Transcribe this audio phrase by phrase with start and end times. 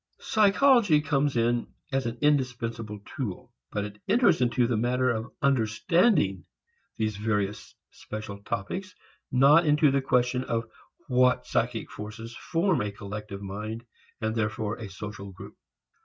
[0.19, 3.53] Psychology comes in as an indispensable tool.
[3.71, 6.45] But it enters into the matter of understanding
[6.97, 8.95] these various special topics,
[9.31, 10.65] not into the question of
[11.07, 13.85] what psychic forces form a collective mind
[14.19, 15.55] and therefore a social group.